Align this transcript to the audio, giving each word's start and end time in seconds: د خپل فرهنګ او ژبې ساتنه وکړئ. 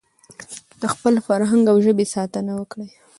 د 0.81 0.83
خپل 0.93 1.13
فرهنګ 1.27 1.63
او 1.71 1.77
ژبې 1.85 2.05
ساتنه 2.15 2.51
وکړئ. 2.55 2.89